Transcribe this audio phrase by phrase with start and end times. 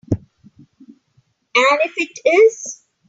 [0.11, 0.21] And
[1.83, 2.87] if it is?